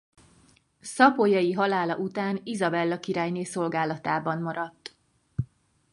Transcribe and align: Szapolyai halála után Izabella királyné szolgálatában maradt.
Szapolyai 0.79 1.51
halála 1.53 1.97
után 1.97 2.39
Izabella 2.43 2.99
királyné 2.99 3.43
szolgálatában 3.43 4.41
maradt. 4.41 4.95